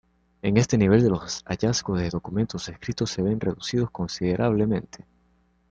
[0.41, 5.05] En este nivel los hallazgos de documentos escritos se ven reducidos considerablemente.